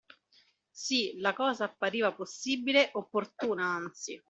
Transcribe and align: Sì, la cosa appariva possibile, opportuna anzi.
Sì, 0.71 1.19
la 1.19 1.31
cosa 1.33 1.65
appariva 1.65 2.11
possibile, 2.11 2.89
opportuna 2.93 3.63
anzi. 3.65 4.19